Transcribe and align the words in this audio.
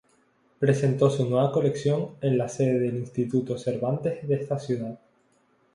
Presentó 0.57 1.11
su 1.11 1.29
nueva 1.29 1.51
colección 1.51 2.15
en 2.21 2.35
la 2.39 2.49
sede 2.49 2.79
del 2.79 2.97
Instituto 2.97 3.55
Cervantes 3.55 4.27
de 4.27 4.33
esta 4.33 4.57
ciudad. 4.57 4.97